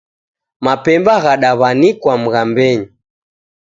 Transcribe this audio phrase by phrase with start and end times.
[0.65, 2.85] Mapemba ghadawanika mghambenyi